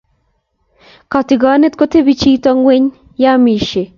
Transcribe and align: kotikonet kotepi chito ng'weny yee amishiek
kotikonet 1.11 1.73
kotepi 1.79 2.13
chito 2.21 2.49
ng'weny 2.57 2.85
yee 3.21 3.33
amishiek 3.35 3.89